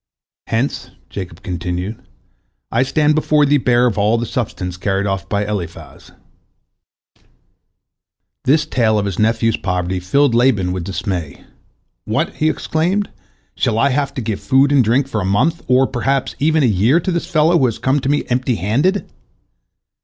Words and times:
Hence," 0.47 0.89
Jacob 1.11 1.43
continued, 1.43 2.01
"I 2.71 2.81
stand 2.81 3.13
before 3.13 3.45
thee 3.45 3.59
bare 3.59 3.85
of 3.85 3.99
all 3.99 4.17
the 4.17 4.25
substance 4.25 4.75
carried 4.75 5.05
off 5.05 5.29
by 5.29 5.45
Eliphaz." 5.45 6.11
This 8.45 8.65
tale 8.65 8.97
of 8.97 9.05
his 9.05 9.19
nephew's 9.19 9.57
poverty 9.57 9.99
filled 9.99 10.33
Laban 10.33 10.71
with 10.71 10.85
dismay. 10.85 11.45
"What," 12.05 12.33
he 12.33 12.49
exclaimed, 12.49 13.11
"shall 13.55 13.77
I 13.77 13.89
have 13.91 14.11
to 14.15 14.21
give 14.21 14.39
food 14.39 14.71
and 14.71 14.83
drink 14.83 15.07
for 15.07 15.21
a 15.21 15.23
month 15.23 15.61
or, 15.67 15.85
perhaps, 15.85 16.35
even 16.39 16.63
a 16.63 16.65
year 16.65 16.99
to 16.99 17.11
this 17.11 17.27
fellow, 17.27 17.55
who 17.59 17.65
has 17.65 17.77
come 17.77 17.99
to 17.99 18.09
me 18.09 18.23
empty 18.27 18.55
handed!" 18.55 19.07